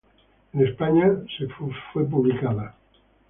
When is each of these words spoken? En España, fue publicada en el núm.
En 0.53 0.65
España, 0.65 1.11
fue 1.93 2.03
publicada 2.05 2.53
en 2.53 2.59
el 2.61 2.65
núm. 2.65 2.73